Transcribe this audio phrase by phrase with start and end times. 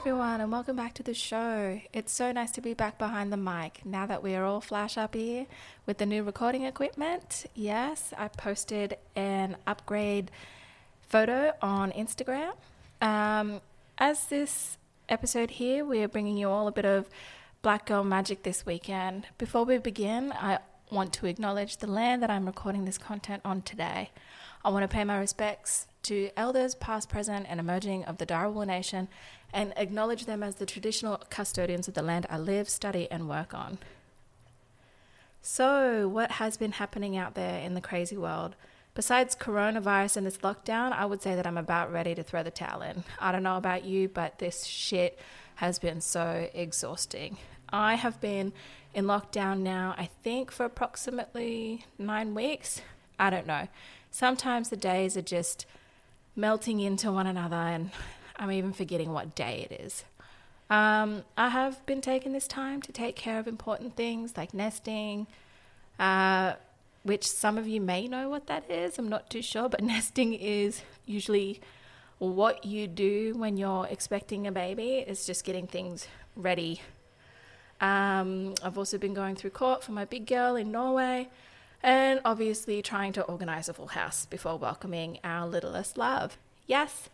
[0.00, 1.78] everyone, and welcome back to the show.
[1.92, 4.96] It's so nice to be back behind the mic now that we are all flash
[4.96, 5.44] up here
[5.84, 7.44] with the new recording equipment.
[7.54, 10.30] Yes, I posted an upgrade
[11.02, 12.52] photo on Instagram.
[13.02, 13.60] Um,
[13.98, 14.78] as this
[15.10, 17.06] episode here, we are bringing you all a bit of
[17.60, 19.26] Black Girl magic this weekend.
[19.36, 20.60] Before we begin, I
[20.90, 24.08] want to acknowledge the land that I'm recording this content on today.
[24.64, 28.66] I want to pay my respects to elders past, present, and emerging of the Darawal
[28.66, 29.08] Nation
[29.52, 33.54] and acknowledge them as the traditional custodians of the land I live, study, and work
[33.54, 33.78] on.
[35.42, 38.56] So, what has been happening out there in the crazy world?
[38.94, 42.50] Besides coronavirus and this lockdown, I would say that I'm about ready to throw the
[42.50, 43.04] towel in.
[43.18, 45.18] I don't know about you, but this shit
[45.56, 47.38] has been so exhausting.
[47.72, 48.52] I have been
[48.92, 52.82] in lockdown now, I think, for approximately nine weeks.
[53.18, 53.68] I don't know.
[54.10, 55.66] Sometimes the days are just
[56.36, 57.90] melting into one another, and
[58.36, 60.04] I'm even forgetting what day it is.
[60.68, 65.26] Um, I have been taking this time to take care of important things like nesting,
[65.98, 66.54] uh,
[67.02, 68.98] which some of you may know what that is.
[68.98, 71.60] I'm not too sure, but nesting is usually
[72.18, 76.82] what you do when you're expecting a baby, it's just getting things ready.
[77.80, 81.30] Um, I've also been going through court for my big girl in Norway
[81.82, 86.38] and obviously trying to organize a full house before welcoming our littlest love.
[86.66, 87.08] Yes,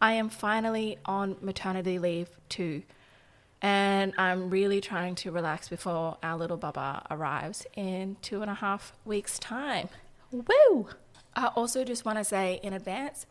[0.00, 2.82] I am finally on maternity leave too,
[3.60, 8.54] and I'm really trying to relax before our little Baba arrives in two and a
[8.54, 9.88] half weeks' time.
[10.30, 10.88] Woo!
[11.34, 13.26] I also just want to say in advance,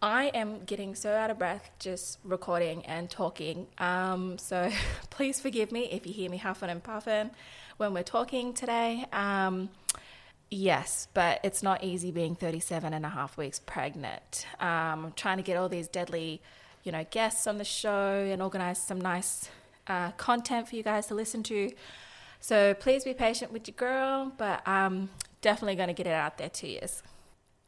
[0.00, 3.66] I am getting so out of breath just recording and talking.
[3.78, 4.70] Um, so
[5.10, 7.30] please forgive me if you hear me huffing and puffing
[7.78, 9.06] when we're talking today.
[9.12, 9.70] Um,
[10.50, 14.46] Yes, but it's not easy being 37 and a half weeks pregnant.
[14.60, 16.40] Um, trying to get all these deadly,
[16.84, 19.50] you know, guests on the show and organize some nice
[19.86, 21.70] uh, content for you guys to listen to.
[22.40, 25.10] So please be patient with your girl, but I'm
[25.42, 26.80] definitely going to get it out there to you.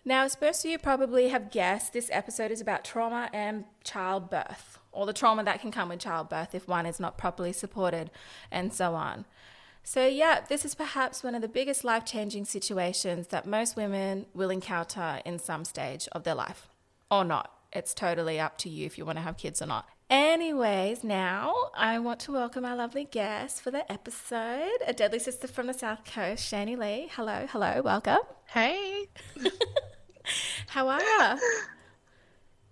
[0.05, 4.79] Now, as most of you probably have guessed, this episode is about trauma and childbirth,
[4.93, 8.11] or the trauma that can come with childbirth if one is not properly supported,
[8.51, 9.27] and so on.
[9.83, 14.27] So, yeah, this is perhaps one of the biggest life changing situations that most women
[14.35, 16.69] will encounter in some stage of their life,
[17.11, 17.51] or not.
[17.73, 19.89] It's totally up to you if you want to have kids or not.
[20.09, 25.49] Anyways, now I want to welcome our lovely guest for the episode, a deadly sister
[25.49, 27.09] from the South Coast, Shani Lee.
[27.13, 28.19] Hello, hello, welcome.
[28.47, 29.07] Hey.
[30.69, 31.39] How are you?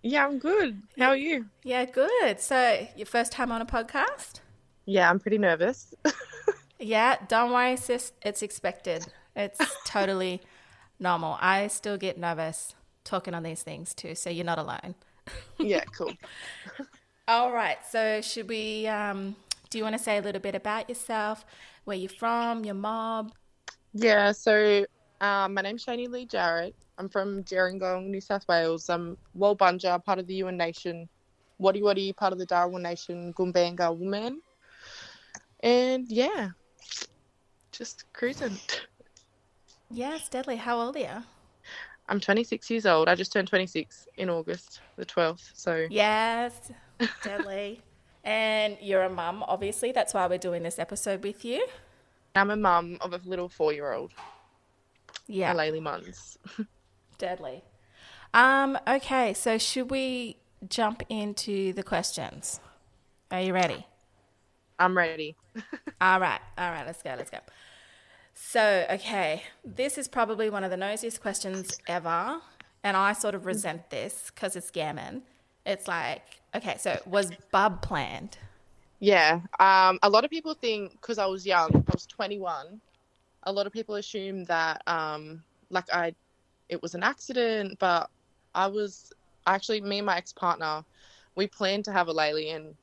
[0.02, 0.82] Yeah, I'm good.
[0.98, 1.46] How are you?
[1.64, 2.40] Yeah, good.
[2.40, 4.40] So, your first time on a podcast?
[4.84, 5.94] Yeah, I'm pretty nervous.
[6.78, 8.12] Yeah, don't worry, sis.
[8.22, 9.06] It's expected.
[9.34, 10.40] It's totally
[10.98, 11.36] normal.
[11.40, 12.74] I still get nervous
[13.04, 14.94] talking on these things too, so you're not alone.
[15.58, 16.12] yeah, cool.
[17.26, 17.78] All right.
[17.88, 18.86] So, should we?
[18.86, 19.36] Um,
[19.70, 21.44] do you want to say a little bit about yourself,
[21.84, 23.32] where you're from, your mob?
[23.92, 24.32] Yeah.
[24.32, 24.86] So,
[25.20, 26.74] um, my name's Shani Lee Jarrett.
[26.96, 28.88] I'm from Gerringong, New South Wales.
[28.88, 31.08] I'm Walbunja, part of the Yuin Nation.
[31.58, 34.40] Wadi Wadi, part of the Darawal Nation, Gumbaynggirr woman.
[35.60, 36.50] And yeah,
[37.72, 38.58] just cruising.
[39.90, 40.56] Yes, deadly.
[40.56, 41.22] How old are you?
[42.08, 43.08] I'm 26 years old.
[43.08, 45.50] I just turned 26 in August, the 12th.
[45.54, 46.72] So yes,
[47.22, 47.82] deadly.
[48.24, 49.92] and you're a mum, obviously.
[49.92, 51.66] That's why we're doing this episode with you.
[52.34, 54.12] I'm a mum of a little four-year-old.
[55.26, 56.36] Yeah, Laylee Munns.
[57.18, 57.62] deadly.
[58.32, 58.78] Um.
[58.86, 59.34] Okay.
[59.34, 60.36] So should we
[60.68, 62.60] jump into the questions?
[63.30, 63.86] Are you ready?
[64.78, 65.36] I'm ready.
[66.00, 66.40] all right.
[66.56, 66.86] All right.
[66.86, 67.14] Let's go.
[67.16, 67.38] Let's go.
[68.34, 72.40] So, okay, this is probably one of the nosiest questions ever.
[72.84, 75.22] And I sort of resent this because it's gammon.
[75.66, 76.22] It's like,
[76.54, 78.38] okay, so was Bub planned?
[79.00, 79.40] Yeah.
[79.58, 82.80] Um, a lot of people think because I was young, I was 21,
[83.42, 86.14] a lot of people assume that, um, like, I,
[86.68, 88.08] it was an accident, but
[88.54, 89.12] I was
[89.46, 90.84] actually, me and my ex partner,
[91.34, 92.74] we planned to have a Laylee and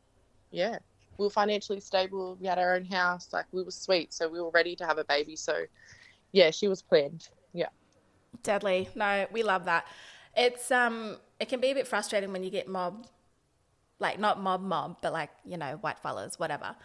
[0.52, 0.78] yeah,
[1.18, 2.38] we were financially stable.
[2.40, 3.30] We had our own house.
[3.32, 5.36] Like we were sweet, so we were ready to have a baby.
[5.36, 5.64] So,
[6.32, 7.30] yeah, she was planned.
[7.54, 7.70] Yeah.
[8.44, 8.90] Deadly.
[8.96, 9.86] No, we love that.
[10.36, 13.08] It's um, it can be a bit frustrating when you get mob,
[14.00, 16.76] like not mob mob, but like you know white fellas, whatever,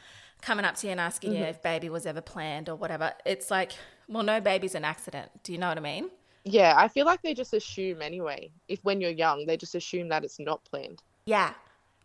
[0.41, 1.43] coming up to you and asking mm-hmm.
[1.43, 3.13] you if baby was ever planned or whatever.
[3.25, 3.73] It's like,
[4.09, 5.31] well, no baby's an accident.
[5.43, 6.11] Do you know what I mean?
[6.45, 8.51] Yeah, I feel like they just assume anyway.
[8.69, 11.03] If when you're young, they just assume that it's not planned.
[11.27, 11.53] Yeah,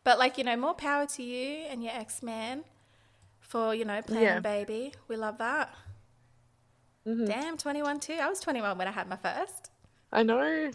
[0.05, 2.63] but like, you know, more power to you and your ex man
[3.41, 4.39] for, you know, planning yeah.
[4.39, 4.93] baby.
[5.09, 5.75] We love that.
[7.05, 7.25] Mm-hmm.
[7.25, 8.17] Damn, 21 too.
[8.21, 9.71] I was 21 when I had my first.
[10.13, 10.71] I know.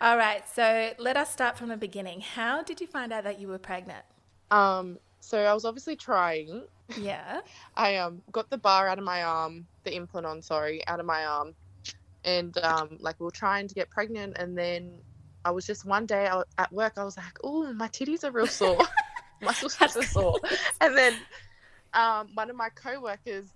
[0.00, 2.20] All right, so let us start from the beginning.
[2.20, 4.04] How did you find out that you were pregnant?
[4.50, 6.62] Um, so I was obviously trying.
[6.96, 7.40] Yeah.
[7.76, 11.06] I um got the bar out of my arm, the implant on, sorry, out of
[11.06, 11.54] my arm,
[12.24, 14.92] and um like we were trying to get pregnant, and then
[15.48, 18.30] I was just one day I, at work I was like, oh, my titties are
[18.30, 18.78] real sore,
[19.40, 20.38] my sisters are sore,
[20.80, 21.14] and then
[21.94, 23.46] um one of my coworkers,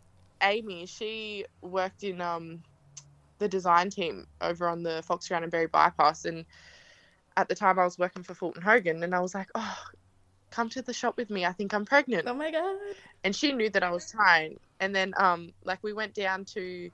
[0.43, 2.63] Amy, she worked in um
[3.41, 6.47] the design team over on the Foxground and Berry bypass, and
[7.37, 9.79] at the time I was working for Fulton Hogan, and I was like, oh.
[10.51, 11.47] Come to the shop with me.
[11.47, 12.77] I think I'm pregnant Oh my god.
[13.25, 14.59] and she knew that I was trying.
[14.81, 16.91] And then, um, like we went down to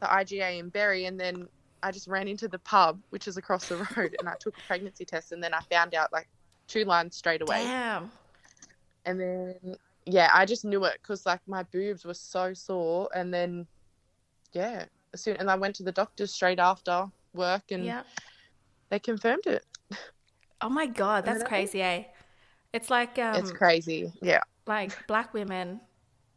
[0.00, 1.48] the IGA in Berry, and then
[1.82, 4.60] I just ran into the pub, which is across the road, and I took a
[4.62, 6.28] pregnancy test, and then I found out like
[6.66, 7.64] two lines straight away.
[7.64, 8.10] Damn.
[9.04, 13.32] And then, yeah, I just knew it because like my boobs were so sore, and
[13.32, 13.66] then,
[14.52, 14.84] yeah,
[15.14, 18.02] as soon and I went to the doctor straight after work, and Yeah.
[18.90, 19.64] they confirmed it.
[20.60, 22.04] Oh my god, that's crazy, eh?
[22.72, 24.12] It's like um it's crazy.
[24.20, 24.42] Yeah.
[24.66, 25.80] like black women,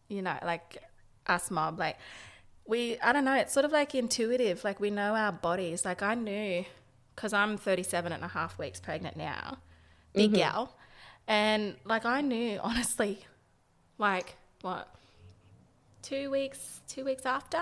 [0.07, 0.77] you know, like
[1.27, 1.97] us mob, like
[2.65, 4.63] we, I don't know, it's sort of like intuitive.
[4.63, 5.85] Like we know our bodies.
[5.85, 6.65] Like I knew,
[7.15, 9.57] because I'm 37 and a half weeks pregnant now,
[10.13, 10.37] big mm-hmm.
[10.39, 10.75] gal.
[11.27, 13.25] And like I knew, honestly,
[13.97, 14.93] like what,
[16.01, 17.61] two weeks, two weeks after,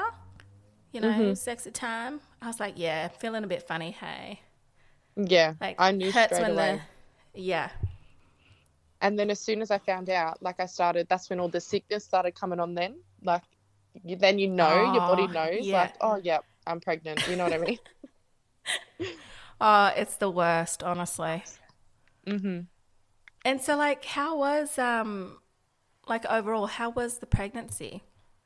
[0.92, 1.34] you know, mm-hmm.
[1.34, 4.42] sexy time, I was like, yeah, feeling a bit funny, hey.
[5.16, 5.54] Yeah.
[5.60, 6.82] Like I knew hurts straight when away.
[7.34, 7.70] the, yeah,
[9.02, 11.62] And then as soon as I found out, like I started, that's when all the
[11.62, 12.74] sickness started coming on.
[12.74, 13.44] Then, like,
[14.20, 15.72] then you know, your body Oh, knows, yeah.
[15.72, 17.28] like, oh yeah, I'm pregnant.
[17.28, 17.80] You know what I mean?
[19.62, 21.44] oh, it's the worst, honestly.
[22.26, 22.62] mm-hmm.
[23.46, 25.40] And so, like, how was, um,
[26.08, 28.04] like, overall, how was the pregnancy?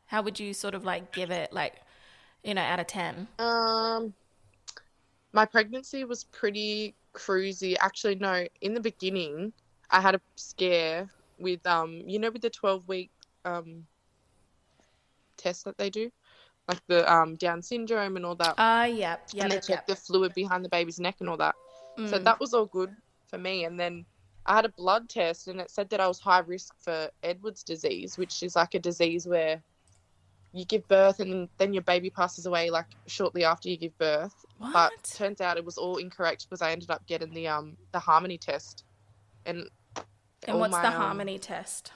[0.07, 1.81] How would you sort of like give it, like,
[2.43, 3.27] you know, out of 10?
[3.39, 4.13] Um,
[5.33, 7.75] my pregnancy was pretty cruisy.
[7.79, 8.45] Actually, no.
[8.61, 9.53] In the beginning,
[9.89, 13.11] I had a scare with um, you know, with the 12 week
[13.45, 13.85] um
[15.43, 16.09] test that they do,
[16.67, 18.55] like the um Down syndrome and all that.
[18.57, 19.87] Ah, yep, yep, and they yep, check yep.
[19.87, 21.55] the fluid behind the baby's neck and all that.
[22.09, 22.23] So Mm.
[22.23, 22.95] that was all good
[23.27, 23.65] for me.
[23.65, 24.05] And then
[24.45, 27.63] I had a blood test and it said that I was high risk for Edwards
[27.63, 29.61] disease, which is like a disease where
[30.53, 34.33] you give birth and then your baby passes away like shortly after you give birth.
[34.57, 34.73] What?
[34.73, 37.99] But turns out it was all incorrect because I ended up getting the um the
[37.99, 38.83] harmony test.
[39.45, 39.69] And
[40.47, 41.91] And what's my, the um, harmony test?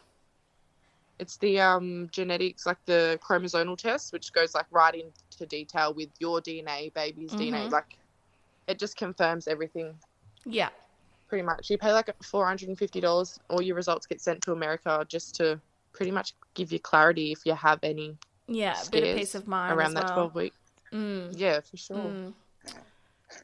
[1.19, 6.09] It's the um genetics like the chromosomal test which goes like right into detail with
[6.19, 7.67] your DNA, baby's DNA.
[7.67, 7.71] Mhm.
[7.71, 7.97] Like
[8.67, 9.97] it just confirms everything
[10.45, 10.69] Yeah.
[11.27, 11.69] pretty much.
[11.69, 13.39] You pay like four hundred and fifty dollars.
[13.49, 15.59] All your results get sent to America just to
[15.93, 18.17] pretty much give you clarity if you have any
[18.47, 19.73] Yeah, a bit of peace of mind.
[19.73, 20.13] around that well.
[20.13, 20.53] twelve week.
[20.93, 21.97] Mm, Yeah, for sure.
[21.97, 22.33] mm.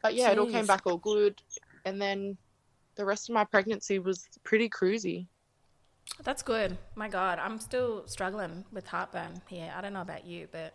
[0.02, 1.40] But yeah, it all came back all good,
[1.84, 2.36] and then
[2.96, 5.26] the rest of my pregnancy was pretty cruisy.
[6.22, 6.78] That's good.
[6.94, 9.72] My God, I'm still struggling with heartburn here.
[9.76, 10.74] I don't know about you, but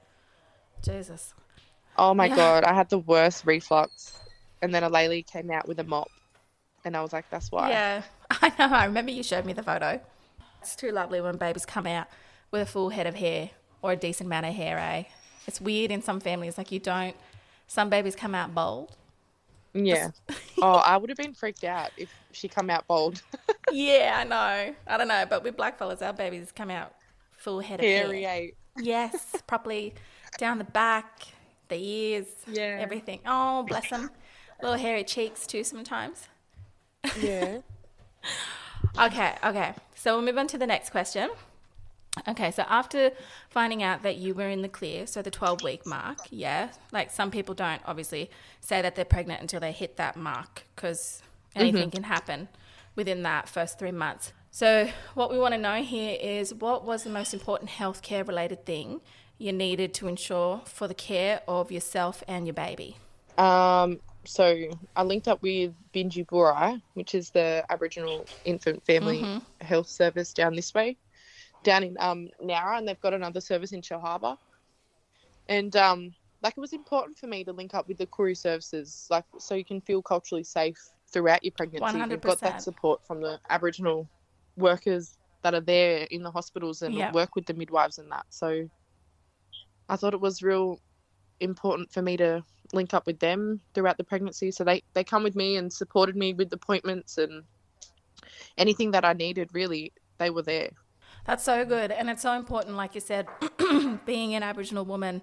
[0.83, 1.33] Jesus.
[1.97, 2.35] Oh my Yeah.
[2.35, 4.19] god, I had the worst reflux,
[4.61, 6.09] and then a lady came out with a mop,
[6.85, 8.75] and I was like, "That's why." Yeah, I know.
[8.75, 9.99] I remember you showed me the photo.
[10.61, 12.07] It's too lovely when babies come out
[12.51, 13.51] with a full head of hair
[13.81, 15.03] or a decent amount of hair, eh?
[15.47, 17.15] It's weird in some families, like you don't.
[17.67, 18.95] Some babies come out bald.
[19.73, 20.11] Yeah.
[20.61, 23.21] oh, I would have been freaked out if she come out bald,
[23.71, 24.75] yeah, I know.
[24.87, 26.93] I don't know, but with black fellas, our babies come out
[27.31, 28.23] full head of hairy.
[28.23, 28.41] hair.
[28.43, 28.47] eh?
[28.77, 29.93] Yes, properly
[30.37, 31.21] down the back,
[31.69, 32.77] the ears, Yeah.
[32.79, 33.19] everything.
[33.25, 34.09] Oh, bless them.
[34.61, 36.27] Little hairy cheeks too sometimes.
[37.19, 37.59] Yeah.
[38.99, 39.73] Okay, okay.
[39.95, 41.29] So we'll move on to the next question.
[42.27, 43.11] Okay, so after
[43.49, 47.11] finding out that you were in the clear, so the 12 week mark, yeah, like
[47.11, 48.29] some people don't obviously
[48.61, 51.21] say that they're pregnant until they hit that mark because
[51.55, 52.47] anything can happen
[52.95, 54.33] within that first three months.
[54.51, 58.65] So, what we want to know here is what was the most important healthcare related
[58.65, 59.01] thing
[59.37, 62.97] you needed to ensure for the care of yourself and your baby?
[63.37, 69.87] Um, so I linked up with Binji Bura, which is the Aboriginal Infant Family Health
[69.87, 70.97] Service down this way,
[71.63, 74.37] down in um Nowra, and they've got another service in Shellharbour.
[75.47, 79.07] And um, like it was important for me to link up with the Koori services,
[79.09, 80.77] like so you can feel culturally safe
[81.11, 81.97] throughout your pregnancy.
[82.11, 84.07] You've got that support from the Aboriginal
[84.57, 87.11] workers that are there in the hospitals and Yeah.
[87.11, 88.25] work with the midwives and that.
[88.29, 88.69] So
[89.87, 90.79] I thought it was real
[91.39, 94.51] important for me to link up with them throughout the pregnancy.
[94.51, 97.43] So they, they come with me and supported me with appointments and
[98.57, 100.69] anything that I needed, really, they were there.
[101.25, 101.91] That's so good.
[101.91, 103.27] And it's so important, like you said,
[104.05, 105.21] being an Aboriginal woman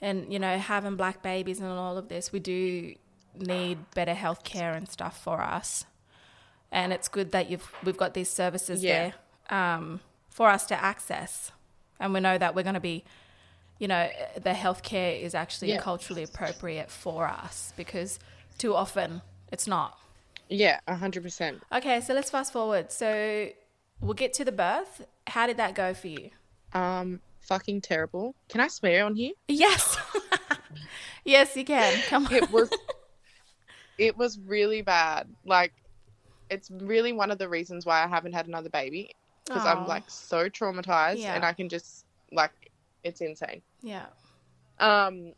[0.00, 2.94] and, you know, having black babies and all of this, we do
[3.38, 5.84] need better health care and stuff for us.
[6.72, 9.12] and it's good that you've we've got these services Yeah.
[9.50, 11.52] there um, for us to access,
[12.00, 13.04] and we know that we're going to be,
[13.78, 14.08] you know,
[14.42, 15.78] the healthcare is actually Yeah.
[15.80, 18.18] culturally appropriate for us because
[18.58, 19.22] too often
[19.52, 19.98] it's not.
[20.48, 21.62] Yeah, a hundred percent.
[21.72, 22.90] Okay, so let's fast forward.
[22.90, 23.50] So
[24.04, 25.06] we'll get to the birth.
[25.26, 26.30] How did that go for you?
[26.72, 28.34] Um, fucking terrible.
[28.48, 29.32] Can I swear on here?
[29.48, 29.96] Yes.
[31.24, 31.98] yes, you can.
[32.08, 32.34] Come on.
[32.34, 32.70] It was.
[33.98, 35.28] it was really bad.
[35.44, 35.72] Like,
[36.50, 39.14] it's really one of the reasons why I haven't had another baby
[39.46, 41.34] because I'm like so traumatized, Yeah.
[41.34, 42.50] and I can just like,
[43.02, 43.60] it's insane.
[43.82, 44.06] Yeah.
[44.80, 45.32] Um,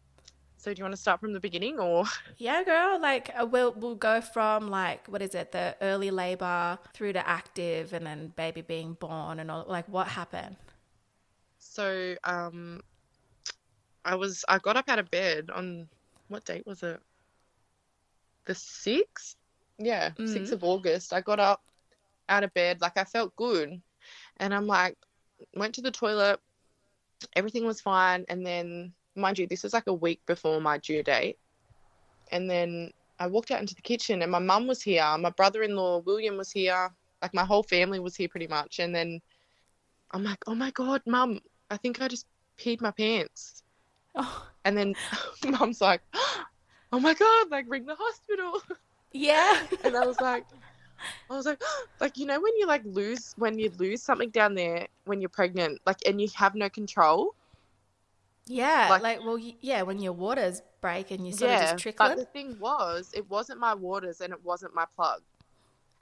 [0.66, 2.04] so do you want to start from the beginning or?
[2.38, 3.00] Yeah, girl.
[3.00, 7.24] Like uh, we'll we'll go from like what is it, the early labor through to
[7.26, 9.64] active, and then baby being born, and all.
[9.68, 10.56] Like what happened?
[11.60, 12.80] So, um,
[14.04, 15.88] I was I got up out of bed on
[16.26, 16.98] what date was it?
[18.46, 19.36] The sixth,
[19.78, 20.56] yeah, sixth Mhm.
[20.56, 21.12] of August.
[21.12, 21.62] I got up
[22.28, 23.80] out of bed like I felt good,
[24.38, 24.98] and I'm like,
[25.54, 26.40] went to the toilet.
[27.36, 31.02] Everything was fine, and then mind you, this was like a week before my due
[31.02, 31.38] date,
[32.32, 35.98] and then I walked out into the kitchen, and my mum was here, my brother-in-law
[36.00, 36.90] William was here,
[37.22, 39.20] like my whole family was here pretty much, and then
[40.12, 42.26] I'm like, oh my god, mum, I think I just
[42.58, 43.62] peed my pants.
[44.14, 44.94] Oh, And then
[45.44, 46.00] mum's like,
[46.92, 48.62] oh my god, like ring the hospital.
[49.12, 49.62] yeah.
[49.84, 50.44] And I was like,
[51.30, 51.62] I was like,
[52.00, 55.28] like you know when you like lose when you lose something down there when you're
[55.28, 57.34] pregnant, like and you have no control.
[58.46, 58.88] Yeah.
[58.90, 59.82] like- Like, well, yeah.
[59.82, 62.18] When your waters break and you sort yeah, of just but trickling.
[62.18, 65.22] the thing was, it wasn't my waters and it wasn't my plug.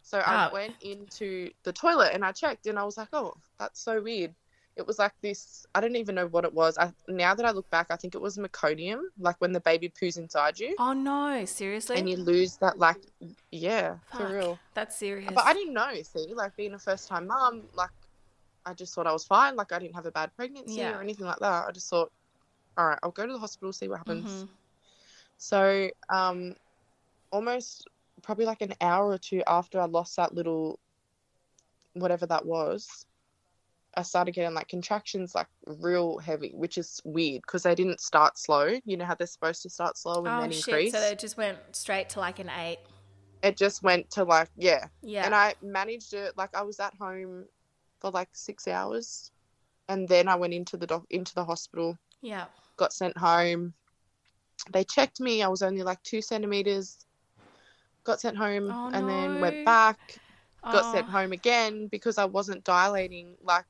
[0.03, 0.23] So Oh.
[0.27, 0.51] I ah.
[0.53, 4.35] went into the toilet and I checked and I was like, oh, that's so weird.
[4.77, 5.65] It was like this.
[5.75, 6.77] I don't even know what it was.
[6.77, 9.89] I, now that I look back, I think it was meconium, like when the baby
[9.89, 10.75] poos inside you.
[10.81, 11.45] Oh no!
[11.45, 11.97] Seriously?
[11.97, 12.97] and you lose that like
[13.53, 15.31] yeah Fuck, for real That's serious.
[15.33, 17.91] but i didn't know see like being a first time mom, like
[18.67, 20.99] i just thought i was fine like i didn't have a bad pregnancy Yeah.
[20.99, 22.11] or anything like that i just thought
[22.77, 24.49] all right i'll go to the hospital see what happens Mhm.
[25.37, 26.55] so um
[27.31, 27.89] almost
[28.23, 30.79] probably like an hour or two after i lost that little
[31.95, 33.07] whatever that was
[33.97, 38.37] i started getting like contractions like real heavy which is weird because they didn't start
[38.39, 40.69] slow you know how they're supposed to start slow and Oh then shit!
[40.69, 42.79] increase So they just went straight to like an eight.
[43.43, 45.25] it just went to like yeah Yeah.
[45.27, 47.47] and I managed it like I was at home
[48.01, 49.31] for like six hours,
[49.89, 52.47] and then I went into the doc- into the hospital, yeah.
[52.77, 53.75] Got sent home.
[54.73, 55.43] They checked me.
[55.43, 57.05] I was only like two centimeters.
[58.05, 60.21] Got sent home, Oh, and then went back.
[60.63, 63.65] Got Oh, sent home again because I wasn't dilating like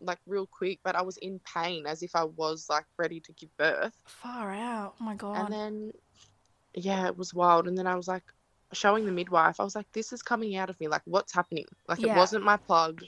[0.00, 3.32] like real quick, but I was in pain as if I was like ready to
[3.32, 3.94] give birth.
[4.06, 4.94] Far out.
[5.00, 5.36] Oh my god.
[5.36, 5.92] And then,
[6.74, 7.68] yeah, it was wild.
[7.68, 8.24] And then I was like,
[8.72, 10.88] showing the midwife, I was like, this is coming out of me.
[10.88, 11.66] Like, what's happening?
[11.88, 12.14] Like, Yeah.
[12.14, 13.02] it wasn't my plug.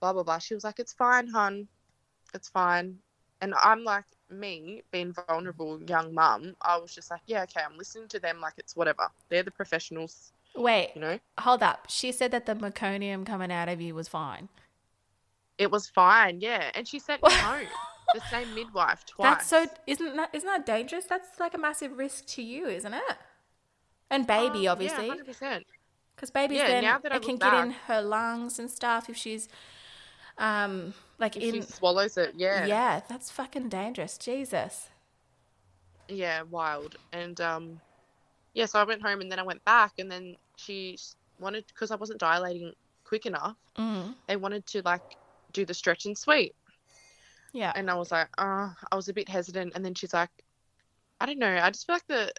[0.00, 0.38] Blah, blah, blah.
[0.38, 1.68] She was like, it's fine, hun.
[2.34, 2.98] It's fine.
[3.40, 7.76] And I'm like, me being vulnerable, young mum, I was just like, yeah, okay, I'm
[7.76, 9.08] listening to them like it's whatever.
[9.28, 11.18] They're the professionals, Wait, you know?
[11.38, 11.86] hold up.
[11.88, 14.48] She said that the meconium coming out of you was fine.
[15.58, 16.70] It was fine, yeah.
[16.74, 17.66] And she sent me home.
[18.12, 19.46] The same midwife twice.
[19.46, 21.04] That's so isn't that isn't that dangerous?
[21.04, 23.18] That's like a massive risk to you, isn't it?
[24.10, 25.64] And baby, Um, obviously, Yeah, 100%.
[26.16, 29.08] because baby's Yeah, then now that I it can get in her lungs and stuff
[29.08, 29.48] if she's,
[30.40, 32.66] um, like If in she swallows it, yeah.
[32.66, 34.18] yeah, that's fucking dangerous.
[34.18, 34.88] Jesus.
[36.08, 36.96] yeah, wild.
[37.12, 37.80] And um,
[38.54, 40.98] yeah, so I went home and then I went back, and then she
[41.38, 42.72] wanted because I wasn't dilating
[43.04, 43.56] quick enough.
[43.78, 44.14] Mm.
[44.26, 45.02] They wanted to like
[45.52, 46.54] do the stretch and sweep,
[47.52, 47.72] Yeah.
[47.74, 49.72] and I was like, uh, I was a bit hesitant.
[49.74, 50.30] And then she's like,
[51.20, 52.32] I don't know, I just feel like the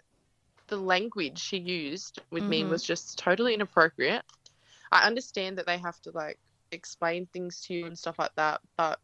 [0.68, 2.70] the language she used with me Mhm.
[2.70, 4.22] was just totally inappropriate.
[4.90, 6.38] I understand that they have to like
[6.72, 8.98] explain things to you and stuff like that, but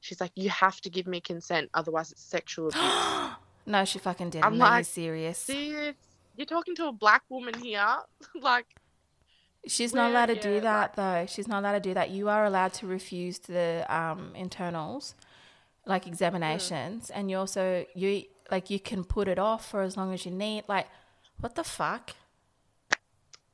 [0.00, 3.36] she's like, you have to give me consent, otherwise it's sexual abuse.
[3.66, 4.44] no, she fucking didn't.
[4.44, 5.38] I'm like, serious?
[5.38, 5.94] Sis,
[6.36, 7.96] you're talking to a black woman here.
[8.40, 8.66] like,
[9.66, 11.24] She's not allowed to do yeah, that though.
[11.28, 12.10] She's not allowed to do that.
[12.10, 15.14] You are allowed to refuse the um, internals,
[15.86, 20.12] like examinations, and you also you like you can put it off for as long
[20.12, 20.64] as you need.
[20.66, 20.88] Like,
[21.38, 22.16] what the fuck?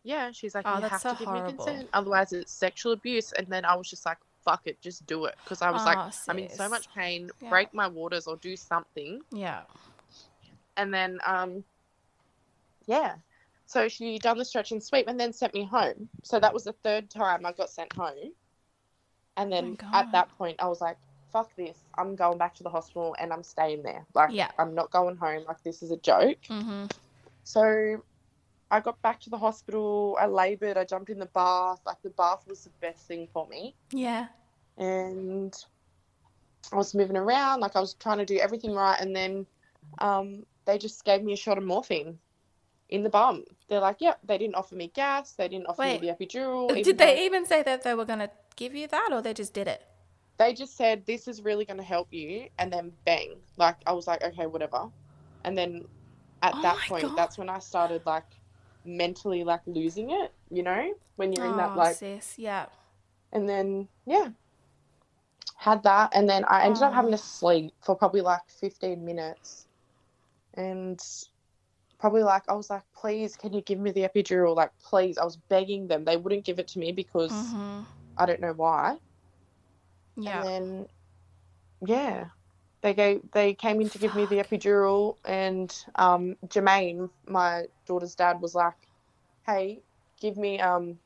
[0.04, 1.46] Yeah, she's like, Oh, you have so to give horrible.
[1.52, 3.32] me consent, otherwise it's sexual abuse.
[3.32, 5.34] And then I was just like, fuck it, just do it.
[5.44, 7.50] Because I was like, Oh, I'm in so much pain, Yeah.
[7.50, 9.20] break my waters or do something.
[9.30, 9.62] Yeah.
[10.76, 11.64] And then, um,
[12.86, 13.16] yeah.
[13.66, 16.08] So she done the stretch and sweep and then sent me home.
[16.22, 18.32] So that was the third time I got sent home.
[19.36, 20.96] And then Oh at that point, I was like,
[21.32, 21.76] fuck this.
[21.98, 24.06] I'm going back to the hospital and I'm staying there.
[24.14, 24.50] Like, Yeah.
[24.58, 25.44] I'm not going home.
[25.46, 26.38] Like, this is a joke.
[26.48, 26.86] Mm-hmm.
[27.44, 28.02] So
[28.70, 30.16] I got back to the hospital.
[30.20, 30.76] I labored.
[30.76, 31.80] I jumped in the bath.
[31.86, 33.74] Like the bath was the best thing for me.
[33.92, 34.26] Yeah.
[34.76, 35.54] And
[36.72, 37.60] I was moving around.
[37.60, 38.98] Like I was trying to do everything right.
[39.00, 39.46] And then
[39.98, 42.18] um, they just gave me a shot of morphine
[42.90, 43.44] in the bum.
[43.68, 44.18] They're like, yep.
[44.24, 45.32] They didn't offer me gas.
[45.32, 46.82] They didn't offer Wait, me the epidural.
[46.82, 49.54] Did they even say that they were going to give you that or they just
[49.54, 49.82] did it?
[50.38, 53.92] they just said this is really going to help you and then bang like i
[53.92, 54.88] was like okay whatever
[55.44, 55.84] and then
[56.42, 57.16] at Oh that point God.
[57.16, 58.24] that's when i started like
[58.88, 62.38] mentally like losing it you know when you're in that Oh, like sis.
[62.38, 62.66] Yeah.
[63.32, 64.28] and then yeah
[65.56, 67.16] had that and then i ended up having Oh.
[67.16, 69.66] to sleep for probably like 15 minutes
[70.54, 70.98] and
[71.98, 75.24] probably like i was like please can you give me the epidural like please i
[75.24, 77.80] was begging them they wouldn't give it to me because hmm
[78.16, 78.96] i don't know why
[80.16, 80.40] Yeah.
[80.40, 80.86] and then,
[81.86, 82.24] yeah,
[82.80, 88.14] they gave they came in to give me the epidural, and um, Jermaine, my daughter's
[88.14, 88.74] dad, was like,
[89.46, 89.80] "Hey,
[90.20, 90.98] give me um,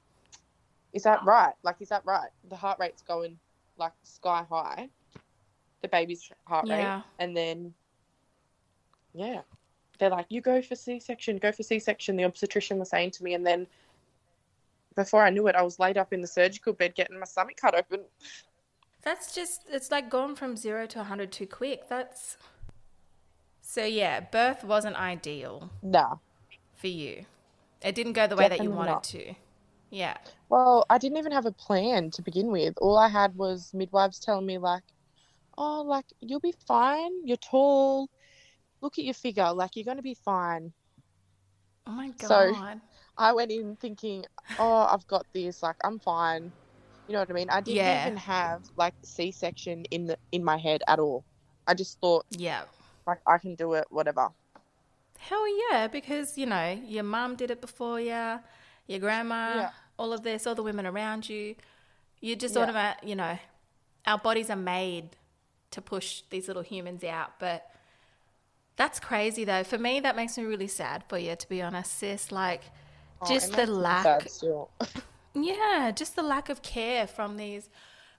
[0.92, 1.54] is that right?
[1.62, 2.30] Like, is that right?
[2.48, 3.38] The heart rate's going
[3.78, 4.88] like sky high,
[5.80, 7.02] the baby's heart rate, Yeah.
[7.18, 7.74] and then,
[9.14, 9.42] yeah."
[9.98, 12.16] They're like, you go for C section, go for C section.
[12.16, 13.68] The obstetrician was saying to me, and then
[14.96, 17.56] before I knew it, I was laid up in the surgical bed getting my stomach
[17.56, 18.00] cut open.
[19.02, 21.88] That's just, it's like gone from zero to 100 too quick.
[21.88, 22.36] That's.
[23.60, 26.20] So, yeah, birth wasn't ideal No.
[26.76, 27.24] for you.
[27.80, 29.04] It didn't go the way that you wanted not.
[29.04, 29.34] to.
[29.90, 30.16] Yeah.
[30.48, 32.74] Well, I didn't even have a plan to begin with.
[32.80, 34.82] All I had was midwives telling me, like,
[35.58, 37.26] oh, like, you'll be fine.
[37.26, 38.08] You're tall.
[38.80, 39.52] Look at your figure.
[39.52, 40.72] Like, you're going to be fine.
[41.86, 42.28] Oh my God.
[42.28, 42.80] So-
[43.18, 44.24] I went in thinking,
[44.58, 45.62] oh, I've got this.
[45.62, 46.50] Like, I'm fine.
[47.12, 47.50] You know what I mean?
[47.50, 48.06] I didn't Yeah.
[48.06, 51.26] even have, like, C section in, the, in my head at all.
[51.66, 52.62] I just thought, yeah.
[53.06, 54.30] like, I can do it, whatever.
[55.18, 58.40] Hell yeah, because, you know, your mum did it before you,
[58.86, 59.70] your grandma, Yeah.
[59.98, 61.54] all of this, all the women around you.
[62.22, 62.62] You just Yeah.
[62.62, 63.38] automatic, uh, you know,
[64.06, 65.10] our bodies are made
[65.72, 67.38] to push these little humans out.
[67.38, 67.70] But
[68.76, 69.64] that's crazy though.
[69.64, 72.32] For me, that makes me really sad for you, to be honest, sis.
[72.32, 72.62] Like,
[73.20, 74.26] Oh, just the lack.
[75.34, 77.68] Yeah, just the lack of care from these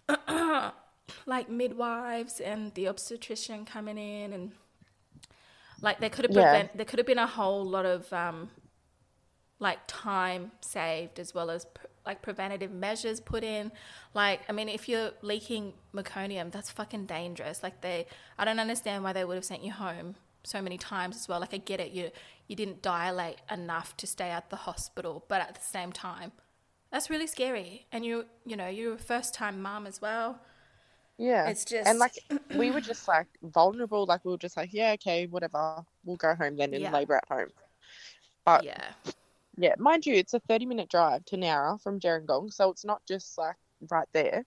[1.25, 4.51] like midwives and the obstetrician coming in and
[5.81, 6.67] like there could have Yeah.
[6.73, 8.49] there could have been a whole lot of um
[9.59, 13.71] like time saved as well as pr- like preventative measures put in.
[14.13, 17.61] Like i mean if you're leaking meconium that's fucking dangerous.
[17.63, 21.15] Like they i don't understand why they would have sent you home so many times
[21.15, 21.39] as well.
[21.39, 22.11] Like i get it you
[22.47, 26.31] you didn't dilate enough to stay at the hospital but at the same time
[26.93, 30.39] that's really scary and you you know you're a first time mom as well
[31.17, 31.47] Yeah.
[31.49, 32.13] It's just- and like
[32.55, 35.83] we were just like vulnerable, like we were just like, Yeah, okay, whatever.
[36.05, 36.91] We'll go home then and Yeah.
[36.91, 37.49] labour at home.
[38.45, 38.91] But yeah
[39.55, 43.01] yeah, mind you, it's a thirty minute drive to Nowra from Gerringong, so it's not
[43.05, 43.55] just like
[43.91, 44.45] right there.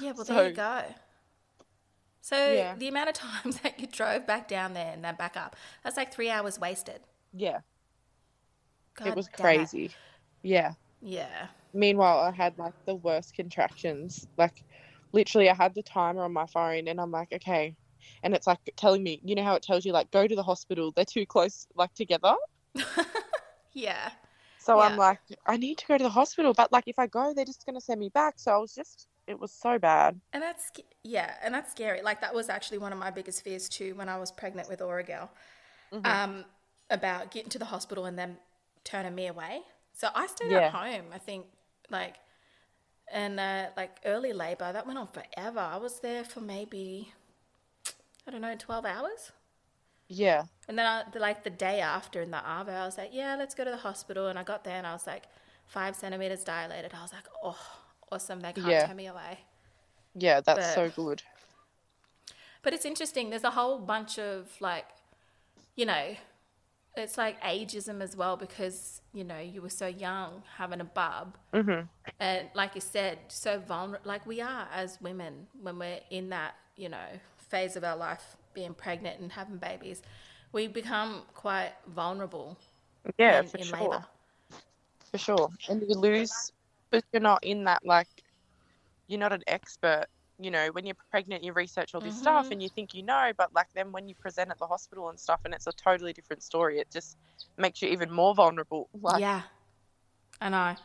[0.00, 0.82] Yeah, well, So- there you go.
[2.22, 2.74] So Yeah.
[2.74, 5.96] the amount of times that you drove back down there and then back up, that's
[5.98, 7.00] like three hours wasted.
[7.34, 7.60] Yeah.
[8.94, 9.90] God it was crazy.
[10.42, 10.72] Yeah.
[11.00, 11.48] Yeah.
[11.72, 14.26] Meanwhile I had like the worst contractions.
[14.36, 14.64] Like
[15.12, 17.76] literally I had the timer on my phone and I'm like, okay.
[18.22, 20.42] And it's like telling me, you know how it tells you like go to the
[20.42, 22.34] hospital, they're too close like together.
[23.72, 24.10] Yeah.
[24.58, 24.80] So Yeah.
[24.80, 27.44] I'm like, I need to go to the hospital, but like if I go, they're
[27.44, 28.34] just gonna send me back.
[28.38, 30.20] So I was just, it was so bad.
[30.32, 30.70] And that's
[31.02, 32.02] yeah, and that's scary.
[32.02, 34.82] Like that was actually one of my biggest fears too when I was pregnant with
[34.82, 35.30] Origel,
[35.92, 36.16] Mm-hmm.
[36.22, 36.44] um,
[36.90, 38.38] about getting to the hospital and them
[38.84, 39.62] turning me away.
[39.98, 40.66] So I stayed Yeah.
[40.68, 41.06] at home.
[41.12, 41.46] I think
[41.90, 42.16] like,
[43.10, 45.60] and uh, like early labor that went on forever.
[45.60, 47.12] I was there for maybe,
[48.26, 49.32] I don't know, twelve hours.
[50.08, 53.10] Yeah, And then I, the, like the day after in the ARVO, I was like,
[53.12, 54.28] yeah, let's go to the hospital.
[54.28, 55.24] And I got there and I was like
[55.66, 56.92] five centimeters dilated.
[56.94, 57.58] I was like, oh,
[58.12, 58.38] awesome.
[58.38, 58.86] They can't Yeah.
[58.86, 59.40] turn me away.
[60.14, 61.22] yeah, that's But- so good.
[62.62, 63.30] But it's interesting.
[63.30, 64.86] There's a whole bunch of like,
[65.74, 66.16] you know,
[66.96, 71.36] it's like ageism as well because, you know, you were so young having a bub.
[71.52, 71.88] Mhm.
[72.18, 76.54] And like you said, so vulnerable, like we are as women when we're in that,
[76.76, 80.02] you know, phase of our life, being pregnant and having babies,
[80.52, 82.56] we become quite vulnerable
[83.18, 84.04] Yeah, in, for in sure, labor.
[85.10, 85.50] for sure.
[85.68, 86.52] And you lose
[86.90, 88.08] because you're not in that like,
[89.08, 90.06] you're not an expert.
[90.38, 92.52] You know, when you're pregnant, you research all this stuff Mhm.
[92.52, 95.18] and you think you know, but like then when you present at the hospital and
[95.18, 97.16] stuff, and it's a totally different story, it just
[97.56, 98.88] makes you even more vulnerable.
[99.00, 99.42] Like, yeah,
[100.40, 100.76] I know.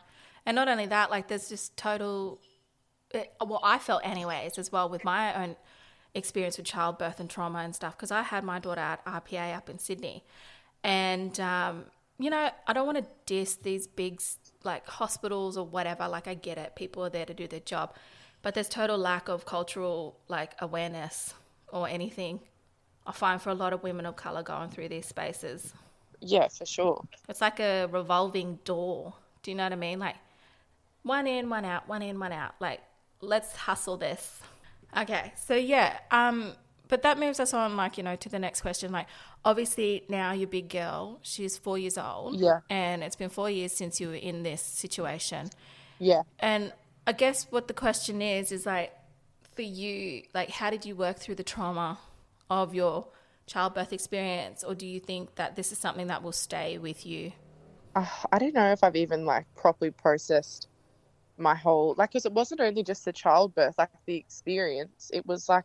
[0.46, 2.40] And not only that, like there's just total.
[3.12, 5.56] It, well, I felt anyways as well with my own
[6.14, 9.68] experience with childbirth and trauma and stuff because I had my daughter at RPA up
[9.68, 10.24] in Sydney,
[10.82, 11.84] and um,
[12.18, 14.22] you know, I don't want to diss these big
[14.64, 16.08] like hospitals or whatever.
[16.08, 16.74] Like, I get it.
[16.74, 17.94] People are there to do their job.
[18.42, 21.34] But there's total lack of cultural like awareness
[21.68, 22.40] or anything.
[23.06, 25.72] I find for a lot of women of color going through these spaces.
[26.20, 27.04] Yeah, for sure.
[27.28, 29.14] It's like a revolving door.
[29.42, 29.98] Do you know what I mean?
[29.98, 30.16] Like
[31.02, 32.54] one in, one out, one in, one out.
[32.60, 32.80] Like
[33.20, 34.40] let's hustle this.
[34.96, 36.52] Okay, so yeah, um,
[36.88, 38.92] but that moves us on, like you know, to the next question.
[38.92, 39.06] Like,
[39.44, 42.38] obviously now your big girl, she's four years old.
[42.38, 42.60] Yeah.
[42.68, 45.48] and it's been four years since you were in this situation.
[45.98, 46.22] Yeah.
[46.38, 46.72] And
[47.06, 48.92] I guess what the question is is like
[49.54, 51.98] for you, like how did you work through the trauma
[52.48, 53.08] of your
[53.46, 57.32] childbirth experience, or do you think that this is something that will stay with you?
[57.94, 60.68] Uh, I don't know if I've even like properly processed
[61.38, 65.10] my whole like because it wasn't only just the childbirth, like the experience.
[65.12, 65.64] It was like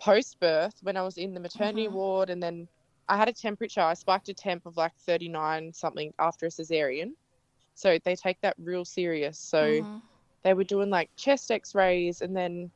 [0.00, 1.92] post birth when I was in the maternity Mhm.
[1.92, 2.68] ward, and then
[3.08, 3.80] I had a temperature.
[3.82, 7.12] I spiked a temp of like thirty nine something after a cesarean,
[7.74, 9.38] so they take that real serious.
[9.38, 9.84] So.
[9.84, 10.02] Mhm.
[10.42, 12.70] They were doing like chest x-rays and then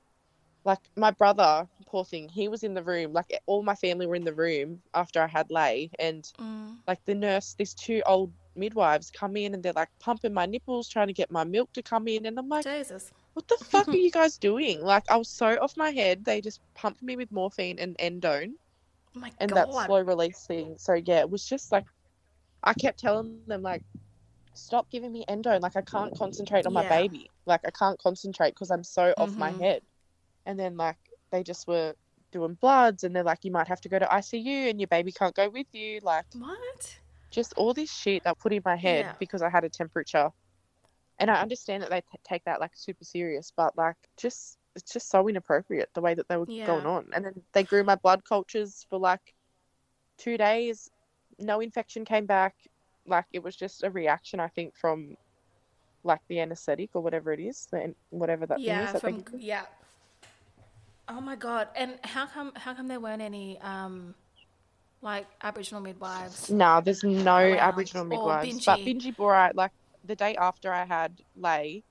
[0.64, 4.14] like my brother poor thing he was in the room like all my family were
[4.14, 6.76] in the room after i had lay and Mm.
[6.86, 10.88] like the nurse these two old midwives come in and they're like pumping my nipples
[10.88, 13.10] trying to get my milk to come in and i'm like Jesus.
[13.34, 16.40] what the fuck are you guys doing like i was so off my head they
[16.40, 18.52] just pumped me with morphine and endone
[19.16, 19.56] Oh my and God.
[19.56, 20.74] that slow release thing.
[20.78, 21.84] So yeah, it was just like
[22.64, 23.82] I kept telling them like,
[24.54, 25.58] stop giving me endo.
[25.58, 27.30] Like I can't concentrate on my baby.
[27.46, 29.60] Like I can't concentrate because I'm so off my Mhm.
[29.60, 29.82] head.
[30.46, 30.98] And then like
[31.30, 31.94] they just were
[32.32, 35.12] doing bloods and they're like, you might have to go to ICU and your baby
[35.12, 36.00] can't go with you.
[36.02, 36.98] Like What?
[37.30, 39.12] just all this shit that put in my head Yeah.
[39.18, 40.30] because I had a temperature.
[41.18, 44.92] And I understand that they t- take that like super serious, but like just it's
[44.92, 46.66] just so inappropriate the way that they were Yeah.
[46.66, 47.08] going on.
[47.14, 49.34] And then they grew my blood cultures for like
[50.18, 50.90] two days.
[51.38, 52.56] No infection came back.
[53.06, 55.16] Like it was just a reaction, I think, from
[56.04, 59.24] like the anesthetic or whatever it is, the, whatever that thing Yeah, is that from
[59.38, 59.66] yeah.
[61.08, 61.68] Oh my god!
[61.76, 64.14] And how come how come there weren't any um
[65.02, 66.50] like Aboriginal midwives?
[66.50, 67.58] No, there's no around.
[67.58, 68.64] Aboriginal Or midwives.
[68.64, 69.14] But Binji.
[69.14, 69.72] Borai, like
[70.04, 71.84] the day after I had Lay,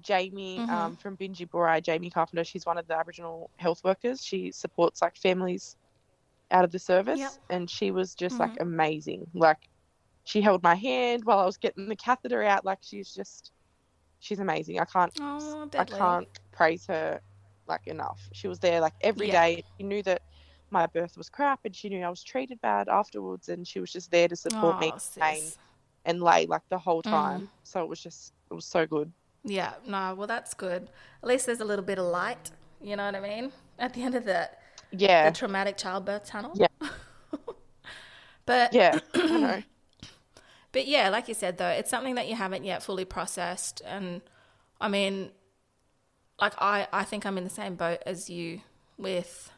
[0.00, 0.68] Jamie Mhm.
[0.70, 4.24] um, from Binji Borai, Jamie Carpenter, she's one of the Aboriginal health workers.
[4.24, 5.76] She supports like families
[6.50, 7.32] out of the service, Yep.
[7.50, 8.40] and she was just Mhm.
[8.40, 9.26] like amazing.
[9.34, 9.68] Like
[10.28, 12.62] she held my hand while I was getting the catheter out.
[12.62, 13.50] Like she's just,
[14.20, 14.78] she's amazing.
[14.78, 17.20] I can't, Oh, I can't praise her
[17.66, 18.20] like enough.
[18.34, 19.40] She was there like every Yeah.
[19.40, 19.64] day.
[19.78, 20.20] She knew that
[20.70, 23.90] my birth was crap, and she knew I was treated bad afterwards, and she was
[23.90, 25.44] just there to support me Oh, in pain
[26.04, 27.10] and lay like the whole Mm.
[27.10, 27.48] time.
[27.62, 29.10] So it was just, it was so good.
[29.44, 30.88] Yeah, no, well that's good.
[31.22, 32.50] At least there's a little bit of light.
[32.82, 33.50] You know what I mean?
[33.78, 34.50] At the end of the
[34.92, 36.52] Yeah, the traumatic childbirth tunnel.
[36.54, 36.66] Yeah.
[38.46, 39.62] but yeah, I know.
[40.78, 44.20] But yeah, like you said though, it's something that you haven't yet fully processed and
[44.80, 45.32] I mean
[46.40, 48.60] like I I think I'm in the same boat as you
[48.96, 49.50] with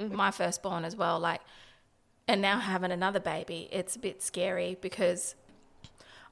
[0.00, 0.10] Mhm.
[0.10, 1.42] my firstborn as well like
[2.26, 5.36] and now having another baby, it's a bit scary because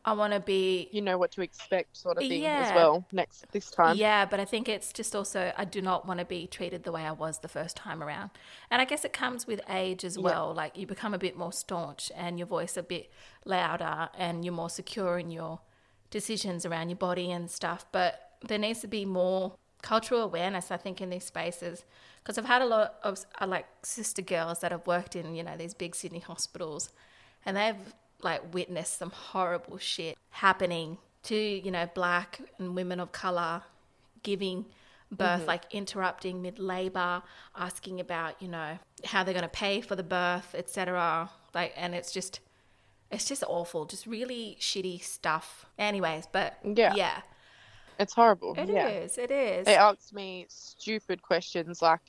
[0.06, 3.04] I want to be You know what to expect, sort of thing as well.
[3.12, 3.96] Next this time.
[3.96, 6.92] Yeah, but I think it's just also I do not want to be treated the
[6.92, 8.30] way I was the first time around.
[8.70, 10.22] And I guess it comes with age as Yeah.
[10.22, 10.54] well.
[10.54, 13.10] Like you become a bit more staunch and your voice a bit
[13.44, 15.60] louder and you're more secure in your
[16.10, 17.84] decisions around your body and stuff.
[17.90, 21.84] But there needs to be more cultural awareness, I think, in these spaces.
[22.22, 25.42] Because I've had a lot of uh, like sister girls that have worked in, you
[25.42, 26.90] know, these big Sydney hospitals
[27.44, 33.12] and they've like witnessed some horrible shit happening to you know black and women of
[33.12, 33.62] color
[34.22, 34.64] giving
[35.10, 35.48] birth mm-hmm.
[35.48, 37.22] like interrupting mid labor
[37.56, 41.94] asking about you know how they're going to pay for the birth etc like and
[41.94, 42.40] it's just
[43.10, 46.94] it's just awful just really shitty stuff anyways but Yeah.
[46.94, 47.20] yeah
[48.00, 48.54] It's horrible.
[48.58, 48.88] it yeah.
[48.88, 49.16] is.
[49.16, 52.00] it is They asked me stupid questions like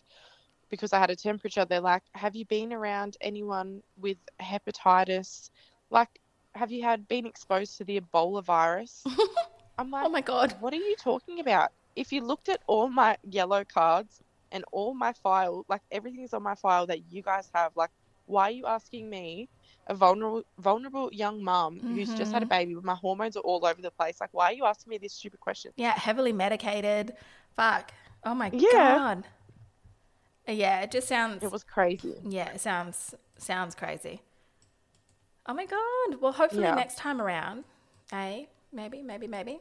[0.69, 5.49] because I had a temperature, they're like, Have you been around anyone with hepatitis?
[5.89, 6.09] Like,
[6.55, 9.03] have you had been exposed to the Ebola virus?
[9.77, 11.71] I'm like, oh my god What are you talking about?
[11.95, 14.21] If you looked at all my yellow cards
[14.51, 17.89] and all my file, like everything's on my file that you guys have, like,
[18.25, 19.49] why are you asking me,
[19.87, 22.49] a vulnerable, vulnerable young mum who's just had a Mhm.
[22.49, 24.19] baby, my hormones are all over the place?
[24.19, 25.71] Like, why are you asking me this stupid question?
[25.75, 27.15] Yeah, heavily medicated.
[27.55, 27.91] Fuck.
[28.25, 28.95] Oh my Yeah.
[28.97, 29.25] god.
[30.47, 31.43] Yeah, it just sounds.
[31.43, 32.15] It was crazy.
[32.23, 34.21] Yeah, it sounds sounds crazy.
[35.47, 36.21] Oh my god.
[36.21, 36.75] Well, hopefully Yeah.
[36.75, 37.63] next time around,
[38.11, 38.45] eh?
[38.71, 39.59] Maybe, maybe, maybe.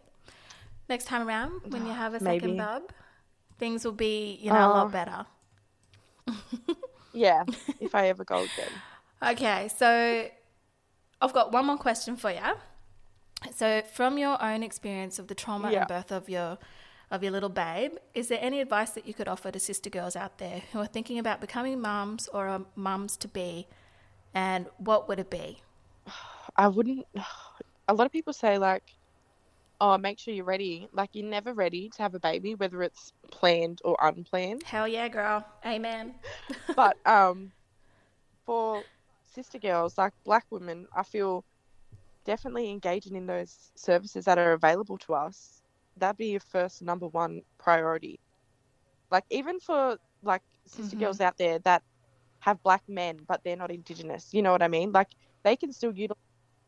[0.89, 2.59] Next time around, when you have a second Maybe.
[2.59, 2.83] bub,
[3.59, 4.75] things will be you know a Oh.
[4.85, 5.27] lot better.
[7.13, 7.45] Yeah,
[7.81, 8.83] if I ever go again.
[9.23, 10.29] Okay, so
[11.21, 12.41] I've got one more question for you.
[13.55, 15.79] So, from your own experience of the trauma Yeah.
[15.81, 16.59] and birth of your
[17.11, 20.17] of your little babe, is there any advice that you could offer to sister girls
[20.17, 23.69] out there who are thinking about becoming mums or are mums to be?
[24.35, 25.63] And what would it be?
[26.57, 27.07] I wouldn't.
[27.89, 28.85] A lot of people say like,
[29.81, 33.13] "Oh, make sure you're ready." Like you're never ready to have a baby, whether it's
[33.31, 34.65] planned or unplanned.
[34.65, 35.45] Hell yeah, girl.
[35.65, 36.15] Amen.
[36.75, 37.53] But um,
[38.45, 38.85] for
[39.23, 41.45] sister girls like black women, I feel
[42.25, 45.63] definitely engaging in those services that are available to us.
[45.97, 48.21] That'd be your first number one priority.
[49.11, 50.97] Like even for like sister Mhm.
[50.97, 51.83] girls out there that
[52.41, 54.93] have black men but they're not indigenous, you know what I mean?
[54.93, 55.09] Like
[55.47, 56.19] they can still utilize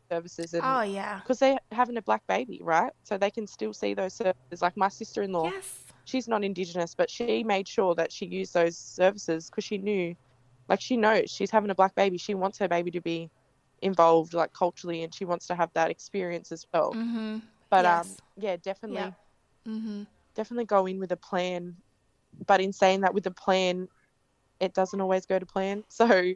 [0.09, 1.19] services and Oh yeah.
[1.19, 2.91] because they're having a black baby, right?
[3.03, 4.61] So they can still see those services.
[4.61, 5.83] Like my sister-in-law, Yes.
[6.05, 10.15] she's not indigenous, but she made sure that she used those services because she knew,
[10.69, 12.17] like she knows she's having a black baby.
[12.17, 13.29] She wants her baby to be
[13.81, 16.93] involved, like culturally, and she wants to have that experience as well.
[16.93, 17.39] Mm-hmm.
[17.69, 19.11] But um, yeah, definitely, Yeah.
[19.67, 20.03] Mm-hmm.
[20.35, 21.75] definitely go in with a plan.
[22.47, 23.89] But in saying that, with a plan,
[24.61, 25.83] it doesn't always go to plan.
[25.89, 26.33] So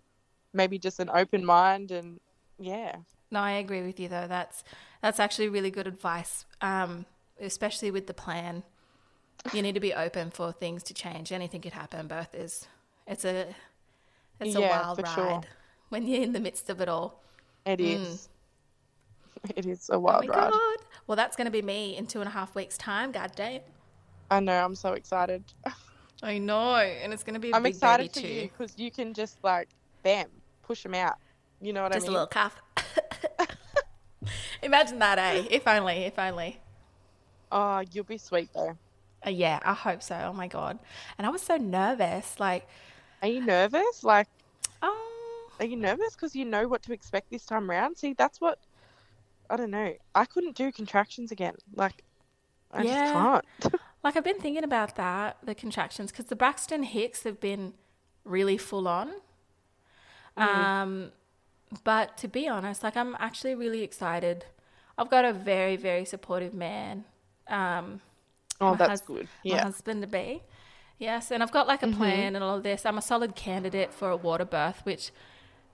[0.53, 2.19] maybe just an open mind and
[2.59, 2.97] yeah,
[3.31, 4.27] No, I agree with you though.
[4.27, 4.63] That's
[5.01, 6.45] that's actually really good advice.
[6.61, 7.05] Um,
[7.39, 8.63] especially with the plan.
[9.53, 11.31] You need to be open for things to change.
[11.31, 12.07] Anything could happen.
[12.07, 12.67] Birth is
[13.07, 13.47] it's a
[14.39, 15.41] it's a Yeah, wild ride sure.
[15.89, 17.21] when you're in the midst of it all.
[17.65, 18.01] it Mm.
[18.01, 18.29] is.
[19.55, 20.51] It is a Oh wild my ride.
[20.51, 20.77] god.
[21.07, 23.61] Well that's gonna be me in two and a half weeks time, god damn.
[24.31, 24.63] I know.
[24.63, 25.43] I'm so excited.
[26.21, 26.75] I know.
[26.75, 29.43] And it's gonna be a I'm big excited for baby you because you can just
[29.43, 29.67] like,
[30.03, 30.27] bam,
[30.61, 31.17] push them out.
[31.63, 32.11] You know what Just I a mean?
[32.11, 32.61] little cough.
[34.61, 35.47] Imagine that, eh?
[35.49, 36.59] If only, if only.
[37.51, 38.77] Oh, you'll be sweet though.
[39.25, 40.15] Uh, yeah, I hope so.
[40.15, 40.79] Oh my god.
[41.17, 42.39] And I was so nervous.
[42.39, 42.67] Like,
[43.21, 44.03] Are you nervous?
[44.03, 44.27] Like,
[44.81, 47.97] oh are you nervous because you know what to expect this time around?
[47.97, 48.59] See, that's what
[49.49, 49.93] I don't know.
[50.15, 51.55] I couldn't do contractions again.
[51.75, 52.03] Like,
[52.71, 52.95] I Yeah.
[53.03, 53.45] just can't.
[54.03, 57.73] Like I've been thinking about that, the contractions, because the Braxton Hicks have been
[58.25, 59.13] really full on.
[60.37, 61.11] Um,
[61.83, 64.45] but to be honest, like I'm actually really excited.
[64.97, 67.05] I've got a very, very supportive man.
[67.47, 68.01] Um,
[68.61, 69.23] oh, that's hus- good.
[69.43, 69.63] my Yeah.
[69.63, 70.43] husband to be.
[70.99, 72.85] Yes, and I've got like a plan and all of this.
[72.85, 75.11] I'm a solid candidate for a water birth, which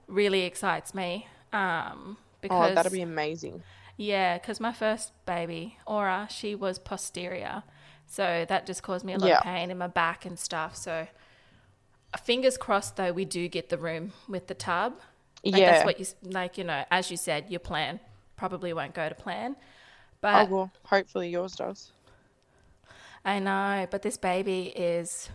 [0.08, 1.28] really excites me.
[1.52, 3.62] Um, because Oh, that'll be amazing.
[3.96, 7.62] yeah, because my first baby, Aura, she was posterior.
[8.06, 9.38] So that just caused me a lot Yeah.
[9.38, 10.74] of pain in my back and stuff.
[10.74, 11.06] So
[12.24, 15.00] fingers crossed, though, we do get the room with the tub.
[15.44, 15.72] Like yeah.
[15.72, 18.00] That's what you, like, you know, as you said, your plan
[18.36, 19.56] probably won't go to plan.
[19.58, 19.64] oh,
[20.20, 21.92] But well, hopefully yours does.
[23.24, 25.28] I know, but this baby is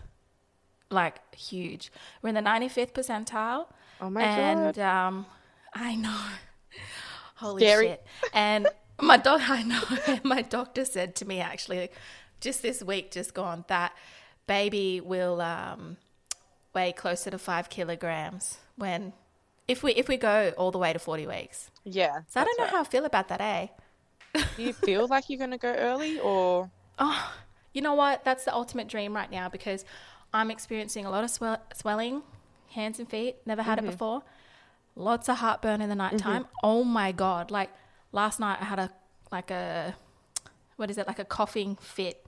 [0.90, 1.92] like huge.
[2.22, 3.66] We're in the 95th percentile.
[4.00, 4.78] Oh my and god.
[5.06, 5.26] um,
[5.74, 6.20] I know.
[7.36, 7.86] Holy Scary.
[7.88, 8.06] shit!
[8.32, 8.68] And
[9.00, 10.18] my dog, I know.
[10.24, 11.90] my doctor said to me actually,
[12.40, 13.92] just this week, just gone, that
[14.46, 15.96] baby will um,
[16.74, 19.12] weigh closer to five kilograms when
[19.68, 21.70] if we if we go all the way to forty weeks.
[21.84, 22.20] Yeah.
[22.28, 23.66] So I don't know that's how I feel about that, eh?
[24.56, 26.70] Do you feel like you're gonna go early or?
[26.98, 27.32] Oh,
[27.72, 28.24] you know what?
[28.24, 29.84] That's the ultimate dream right now because
[30.32, 32.22] I'm experiencing a lot of swell- swelling,
[32.70, 33.36] hands and feet.
[33.46, 33.88] Never had Mm-hmm.
[33.88, 34.22] it before.
[34.94, 36.46] Lots of heartburn in the nighttime.
[36.62, 37.50] Oh my god!
[37.50, 37.70] Like
[38.12, 38.90] last night, I had a
[39.30, 39.94] like a
[40.76, 41.06] what is it?
[41.06, 42.24] Like a coughing fit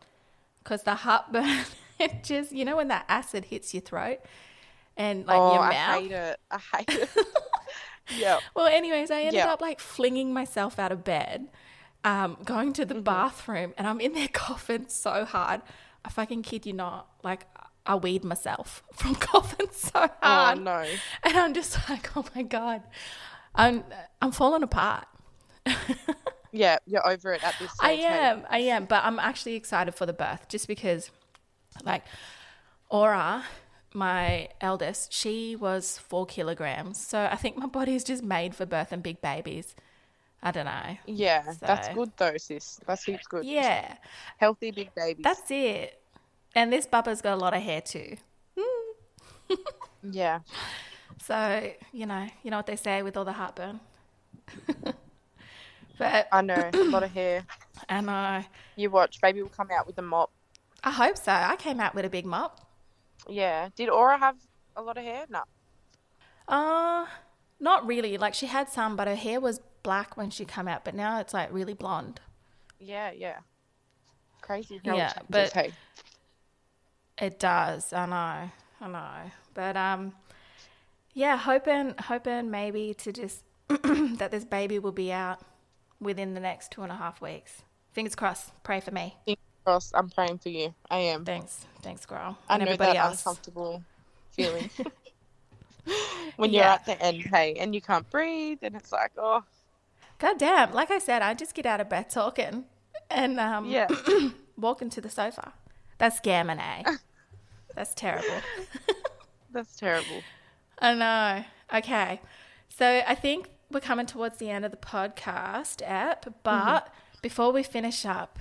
[0.63, 1.65] because the heartburn.
[2.01, 4.19] It just you know when that acid hits your throat
[4.99, 6.41] and like oh, your I hate it.
[6.51, 7.11] I hate it.
[8.09, 8.41] yeah.
[8.55, 9.47] Well, anyways, I ended Yeah.
[9.47, 11.49] up like flinging myself out of bed,
[12.05, 13.03] um, going to the Mm-hmm.
[13.05, 15.63] bathroom, and I'm in there coughing so hard.
[16.05, 17.09] I fucking kid you not.
[17.23, 17.47] Like,
[17.87, 20.11] I weed myself from coughing so hard.
[20.23, 20.59] Oh hard.
[20.59, 21.01] no.
[21.25, 22.83] And I'm just like, oh my God.
[23.55, 23.85] I'm,
[24.23, 25.07] I'm falling apart.
[26.53, 28.05] Yeah, you're over it at this I stage.
[28.07, 28.31] hey?
[28.31, 31.11] am, I am, but I'm actually excited for the birth just because,
[31.85, 32.05] like,
[32.91, 33.45] Aura,
[33.95, 36.99] my eldest, she was four kilograms.
[37.05, 39.75] So I think my body is just made for birth and big babies.
[40.43, 40.99] I don't know.
[41.07, 42.81] Yeah, that's good though, sis.
[42.87, 43.45] That's heaps good.
[43.45, 43.97] Yeah,
[44.39, 45.25] Healthy big babies.
[45.25, 46.01] that's it.
[46.55, 48.17] And this bubba's got a lot of hair too.
[50.03, 50.41] yeah.
[51.23, 53.81] So, you know, you know what they say with all the heartburn.
[55.99, 56.71] but I know.
[56.73, 57.45] A lot of hair.
[57.89, 58.47] and I
[58.77, 60.31] You watch, baby will come out with a mop.
[60.85, 61.33] I hope so.
[61.33, 62.68] I came out with a big mop.
[63.29, 63.69] Yeah.
[63.77, 64.37] Did Aura have
[64.77, 65.27] a lot of hair?
[65.29, 65.43] No.
[66.47, 67.07] Uh
[67.61, 68.17] not really.
[68.19, 71.19] Like she had some, but her hair was black when she came out, but now
[71.21, 72.21] it's like really blonde.
[72.81, 73.39] Yeah, yeah.
[74.41, 75.73] Crazy Yeah, changes, but- hey.
[77.21, 77.93] It does.
[77.93, 78.51] I know.
[78.81, 79.31] I know.
[79.55, 80.13] But um
[81.15, 85.41] yeah, hoping hoping maybe to just that this baby will be out
[86.01, 87.63] within the next two and a half weeks.
[87.93, 88.53] Fingers crossed.
[88.63, 89.17] Pray for me.
[89.95, 90.75] I'm praying for you.
[90.91, 91.25] I am.
[91.25, 91.67] Thanks.
[91.83, 92.39] Thanks, girl.
[92.49, 93.21] I and know everybody that else.
[93.21, 93.83] uncomfortable
[94.31, 94.71] feeling
[96.37, 96.75] when you're Yeah.
[96.75, 99.45] at the end, hey, and you can't breathe, and it's like, oh,
[100.19, 100.73] God damn.
[100.73, 102.65] Like I said, I just get out of bed talking
[103.11, 103.89] and um, yeah,
[104.57, 105.53] walk into the sofa.
[105.99, 106.97] That's scamming, eh?
[107.75, 108.41] That's terrible.
[109.53, 110.23] that's terrible.
[110.81, 111.45] I know.
[111.79, 112.21] Okay.
[112.69, 117.63] So I think we're coming towards the end of the podcast app, but before we
[117.63, 118.39] finish up,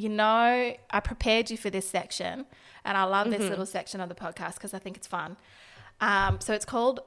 [0.00, 2.46] you know, I prepared you for this section,
[2.86, 5.36] and I love this little section of the podcast because I think it's fun.
[6.00, 7.00] Um, so it's called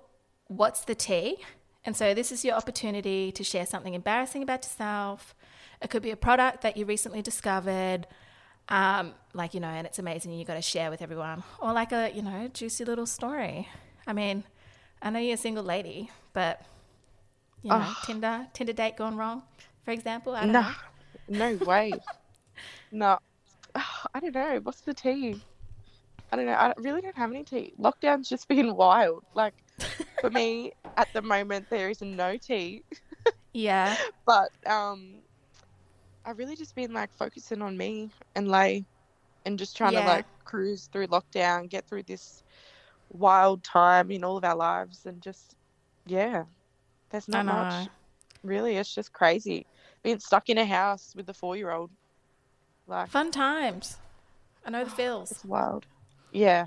[0.47, 1.37] What's the Tea?
[1.85, 5.33] And so this is your opportunity to share something embarrassing about yourself.
[5.81, 8.05] It could be a product that you recently discovered,
[8.69, 11.73] um, like, you know, and it's amazing and you got to share with everyone, or
[11.73, 13.67] like a, you know, juicy little story.
[14.05, 14.43] I mean,
[15.01, 16.61] I know you're a single lady, but,
[17.63, 17.97] you know, Oh.
[18.05, 19.41] Tinder, Tinder date gone wrong,
[19.83, 20.35] for example.
[20.35, 20.71] I don't know.
[21.27, 21.91] No, no way.
[22.93, 23.17] no,
[23.75, 24.59] I don't know.
[24.63, 25.35] What's the tea?
[26.31, 26.53] I don't know.
[26.53, 27.73] I really don't have any tea.
[27.79, 29.23] Lockdown's just been wild.
[29.35, 29.53] Like
[30.21, 32.83] for me, at the moment, there is no tea.
[33.53, 33.97] Yeah.
[34.25, 35.15] But um,
[36.25, 38.85] I've really just been like focusing on me and lay,
[39.45, 40.01] and just trying Yeah.
[40.01, 42.41] to like cruise through lockdown, get through this
[43.09, 45.55] wild time in all of our lives, and just
[46.05, 46.45] yeah,
[47.09, 47.89] there's not much.
[48.43, 49.65] Really, it's just crazy
[50.03, 51.89] being stuck in a house with a four-year-old.
[52.87, 53.97] Like Fun times.
[54.65, 55.31] I know the feels.
[55.31, 55.85] it's wild.
[56.31, 56.65] Yeah,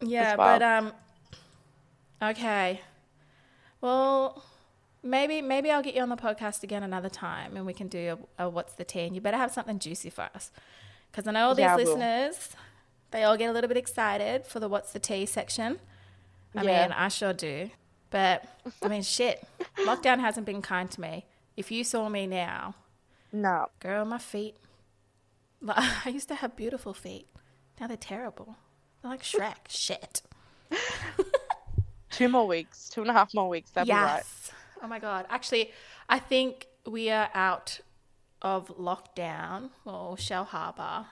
[0.00, 0.92] Yeah, but um
[2.22, 2.80] okay.
[3.80, 4.44] Well,
[5.02, 8.18] maybe maybe I'll get you on the podcast again another time and we can do
[8.38, 10.50] a, a what's the tea and you better have something juicy for us.
[11.12, 12.50] Cuz I know all these Yeah, listeners
[13.10, 15.80] they all get a little bit excited for the what's the tea section.
[16.54, 16.82] I Yeah.
[16.88, 17.70] mean, I sure do.
[18.10, 18.44] But
[18.82, 19.46] I mean, shit.
[19.78, 21.24] Lockdown hasn't been kind to me.
[21.56, 22.74] If you saw me now,
[23.32, 24.56] no, girl, my feet
[25.68, 27.28] I used to have beautiful feet.
[27.80, 28.56] Now they're terrible.
[29.02, 29.56] They're like Shrek.
[29.68, 30.22] shit.
[32.10, 33.70] two more weeks, two and a half more weeks.
[33.70, 34.16] That'll be right.
[34.16, 34.50] Yes.
[34.82, 35.26] Oh my god.
[35.30, 35.72] Actually,
[36.08, 37.80] I think we are out
[38.42, 39.70] of lockdown.
[39.84, 41.06] Well, Shellharbour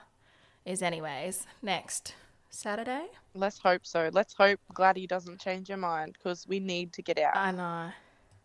[0.65, 2.15] is anyways next
[2.49, 3.07] Saturday.
[3.33, 4.09] Let's hope so.
[4.13, 7.35] Let's hope Gladdy doesn't change her mind because we need to get out.
[7.35, 7.91] I know.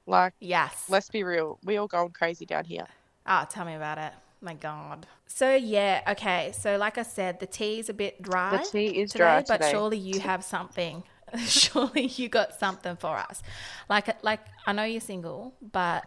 [0.06, 0.86] like, Yes.
[0.88, 1.58] let's be real.
[1.64, 2.86] We all going crazy down here.
[3.24, 4.12] Ah, tell me about it.
[4.42, 5.07] My god.
[5.28, 6.52] So yeah, okay.
[6.59, 8.59] So like I said, the tea is a bit dry.
[8.59, 9.70] The tea is today, dry but today.
[9.70, 11.05] surely you have something.
[11.46, 13.42] surely you got something for us.
[13.88, 16.05] Like like I know you're single, but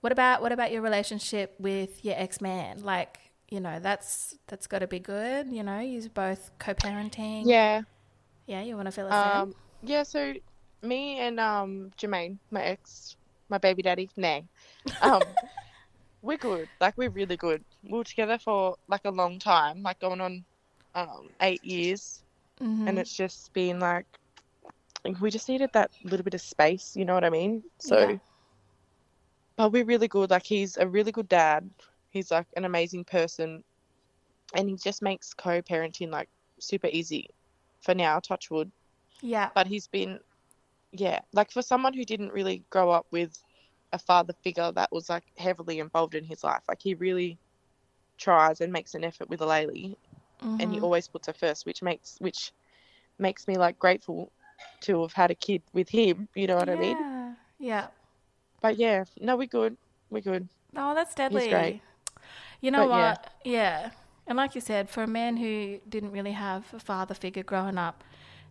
[0.00, 2.82] what about what about your relationship with your ex man?
[2.82, 3.18] Like
[3.50, 5.52] you know that's that's got to be good.
[5.52, 7.42] You know, you're both co-parenting.
[7.44, 7.82] Yeah.
[8.46, 8.62] yeah.
[8.62, 9.54] You want to fill us Um.
[9.82, 10.04] Yeah.
[10.04, 10.32] So
[10.82, 13.16] me and um Jermaine, my ex,
[13.48, 14.44] my baby daddy, nay,
[15.02, 15.22] um,
[16.22, 16.68] we're good.
[16.80, 17.64] Like we're really good.
[17.82, 20.44] We were together for like a long time, like going on
[20.94, 22.22] um eight years?
[22.60, 22.88] Mhm.
[22.88, 24.06] and it's just been like
[25.20, 26.96] we just needed that little bit of space.
[26.96, 27.62] You know what I mean?
[27.78, 27.98] So.
[27.98, 28.16] Yeah.
[29.56, 30.30] But we're really good.
[30.30, 31.68] Like he's a really good dad.
[32.10, 33.62] He's like an amazing person,
[34.54, 36.28] and he just makes co-parenting like
[36.60, 37.28] super easy
[37.80, 38.20] for now.
[38.20, 38.70] Touch wood.
[39.20, 39.50] yeah.
[39.54, 40.20] But he's been,
[40.92, 43.32] yeah, like for someone who didn't really grow up with
[43.92, 46.62] a father figure that was like heavily involved in his life.
[46.68, 47.38] Like he really
[48.18, 49.96] tries and makes an effort with Alayli,
[50.60, 50.82] and he Mhm.
[50.82, 52.52] always puts her first, which makes which
[53.18, 54.32] makes me like grateful
[54.82, 56.28] to have had a kid with him.
[56.34, 56.96] You know what I mean?
[56.98, 57.34] Yeah.
[57.58, 57.86] Yeah.
[58.60, 59.76] But yeah, no, we're good.
[60.10, 60.48] We're good.
[60.76, 61.42] Oh, that's deadly.
[61.42, 61.80] He's great.
[62.60, 63.10] You know But yeah.
[63.12, 63.32] what?
[63.44, 63.90] Yeah.
[64.26, 67.78] And like you said, for a man who didn't really have a father figure growing
[67.78, 68.04] up,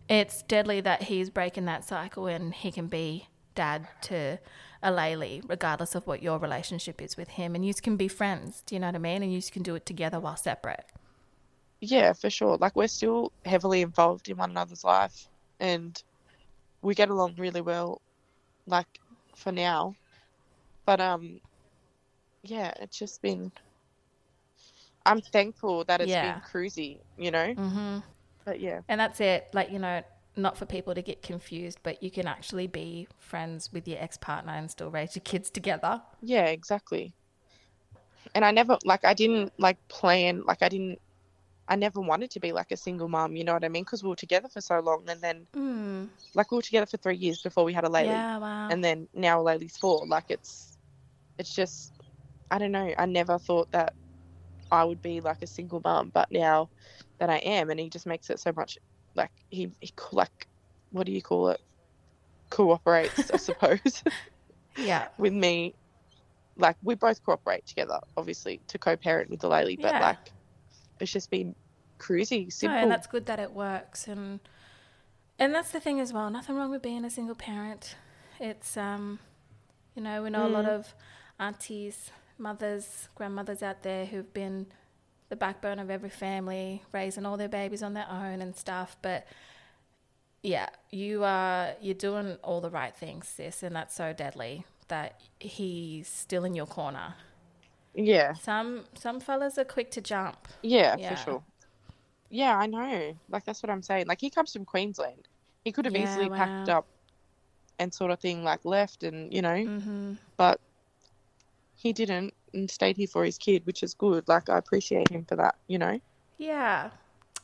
[0.08, 4.38] it's deadly that he's breaking that cycle and he can be dad to
[4.82, 7.54] a Laylee, regardless of what your relationship is with him.
[7.54, 9.22] And you can be friends, do you know what I mean?
[9.22, 10.84] And you can do it together while separate.
[11.80, 12.56] Yeah, for sure.
[12.56, 15.28] Like we're still heavily involved in one another's life
[15.60, 16.00] and
[16.82, 18.00] we get along really well
[18.66, 19.00] like
[19.36, 19.94] for now.
[20.86, 21.40] But um
[22.42, 23.52] yeah, it's just been
[25.06, 26.34] I'm thankful that it's Yeah.
[26.34, 27.54] been cruisy, you know?
[27.54, 27.98] Mm-hmm.
[28.44, 28.80] But yeah.
[28.88, 29.48] And that's it.
[29.54, 30.02] Like, you know,
[30.38, 34.16] not for people to get confused, but you can actually be friends with your ex
[34.16, 36.00] partner and still raise your kids together.
[36.22, 37.12] Yeah, exactly.
[38.34, 40.98] And I never like I didn't like plan like I didn't
[41.68, 43.84] I never wanted to be like a single mom, you know what I mean?
[43.84, 46.08] Because we were together for so long and then Mm.
[46.34, 48.08] like we were together for three years before we had a lady.
[48.08, 48.68] Yeah, wow.
[48.70, 50.06] and then now Laylee's four.
[50.06, 50.76] Like it's,
[51.38, 51.92] it's just,
[52.50, 52.92] I don't know.
[52.96, 53.92] I never thought that
[54.70, 56.70] I would be like a single mom, but now
[57.18, 58.78] that I am, and he just makes it so much
[59.18, 60.46] like he, he like,
[60.92, 61.60] what do you call it?
[62.50, 64.02] Cooperates, I suppose.
[64.76, 65.08] Yeah.
[65.18, 65.74] with me.
[66.56, 70.00] Like we both cooperate together, obviously, to co-parent with the Laylee, but Yeah.
[70.00, 70.32] like
[70.98, 71.54] it's just been
[72.00, 72.78] cruisy, No, simple.
[72.78, 74.40] and that's good that it works and
[75.38, 76.30] and that's the thing as well.
[76.30, 77.94] Nothing wrong with being a single parent.
[78.40, 79.20] It's um
[79.94, 80.68] you know, we know a lot Mm.
[80.76, 80.94] of
[81.38, 84.66] aunties, mothers, grandmothers out there who've been
[85.28, 89.26] the backbone of every family, raising all their babies on their own and stuff, but
[90.42, 95.20] yeah, you are you're doing all the right things, sis, and that's so deadly that
[95.40, 97.14] he's still in your corner.
[97.94, 100.48] yeah, Some some fellas are quick to jump.
[100.62, 101.10] yeah, Yeah.
[101.10, 101.42] for sure.
[102.30, 103.16] Yeah, I know.
[103.28, 104.06] Like that's what I'm saying.
[104.06, 105.28] Like he comes from Queensland.
[105.64, 106.86] He could have Yeah, easily packed up
[107.78, 110.12] and sort of thing, like left and you know, Mm-hmm.
[110.36, 110.60] but
[111.74, 114.26] he didn't and stayed here for his kid, which is good.
[114.28, 115.56] Like I appreciate him for that.
[115.66, 116.00] You know.
[116.38, 116.90] Yeah.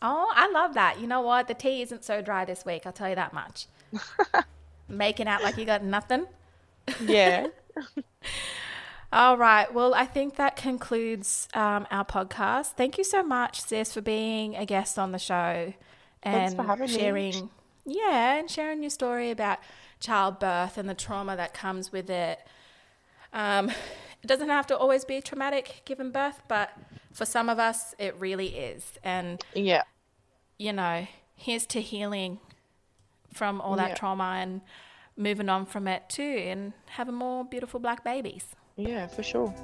[0.02, 1.00] Oh, I love that.
[1.00, 1.48] You know what?
[1.48, 2.82] The tea isn't so dry this week.
[2.84, 3.66] I'll tell you that much.
[4.88, 6.26] Making out like you got nothing.
[7.02, 7.48] Yeah.
[9.12, 9.72] All right.
[9.72, 12.72] Well, I think that concludes um, our podcast.
[12.72, 15.72] Thank you so much, sis, for being a guest on the show
[16.22, 16.92] and having me.
[16.92, 17.50] sharing.
[17.86, 19.58] Yeah, and sharing your story about
[20.00, 22.40] childbirth and the trauma that comes with it.
[23.32, 23.70] Um,
[24.24, 26.70] it doesn't have to always be traumatic giving birth, but
[27.12, 28.94] for some of us, it really is.
[29.04, 29.82] And yeah.
[30.58, 31.06] you know,
[31.36, 32.40] here's to healing
[33.32, 33.94] from all that Yeah.
[33.96, 34.62] trauma and
[35.16, 38.46] moving on from it too and having more beautiful black babies.
[38.76, 39.54] Yeah, for sure.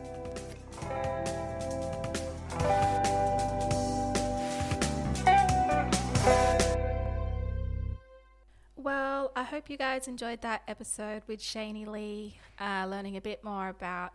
[8.76, 13.44] Well, I hope you guys enjoyed that episode with Shani Lee, uh, learning a bit
[13.44, 14.12] more about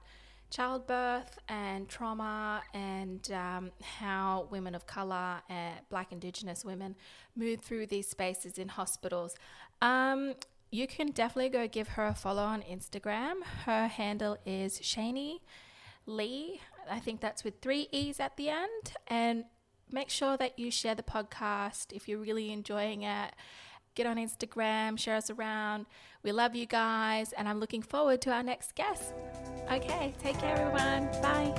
[0.49, 6.95] childbirth and trauma and um, how women of colour and black indigenous women
[7.35, 9.35] move through these spaces in hospitals.
[9.81, 10.35] Um,
[10.71, 13.43] you can definitely go give her a follow on Instagram.
[13.65, 15.39] Her handle is Shani
[16.05, 16.61] Lee.
[16.89, 18.93] I think that's with three E's at the end.
[19.07, 19.45] And
[19.91, 23.31] make sure that you share the podcast if you're really enjoying it
[23.95, 25.85] get on Instagram, share us around.
[26.23, 29.13] We love you guys, and I'm looking forward to our next guest.
[29.71, 31.09] Okay, take care, everyone.
[31.21, 31.53] Bye.